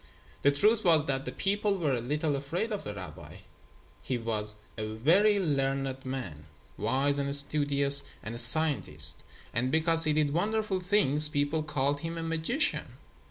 The 0.41 0.51
truth 0.51 0.83
was 0.83 1.05
that 1.05 1.25
the 1.25 1.31
people 1.31 1.77
were 1.77 1.93
a 1.93 2.01
little 2.01 2.35
afraid 2.35 2.71
of 2.73 2.83
the 2.83 2.95
rabbi. 2.95 3.35
He 4.01 4.17
was 4.17 4.55
a 4.75 4.87
very 4.87 5.37
learned 5.39 6.07
man, 6.07 6.47
wise 6.75 7.19
and 7.19 7.35
studious, 7.35 8.01
and 8.23 8.33
a 8.33 8.39
scientist; 8.39 9.23
and 9.53 9.69
because 9.71 10.05
he 10.05 10.13
did 10.13 10.33
wonderful 10.33 10.79
things 10.79 11.29
people 11.29 11.61
called 11.61 11.99
him 11.99 12.17
a 12.17 12.23
magician. 12.23 12.97